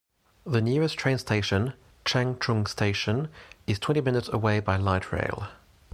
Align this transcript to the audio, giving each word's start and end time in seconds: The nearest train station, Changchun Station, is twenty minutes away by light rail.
The 0.47 0.61
nearest 0.63 0.97
train 0.97 1.19
station, 1.19 1.73
Changchun 2.05 2.67
Station, 2.67 3.29
is 3.67 3.77
twenty 3.77 4.01
minutes 4.01 4.29
away 4.29 4.59
by 4.59 4.75
light 4.75 5.11
rail. 5.11 5.47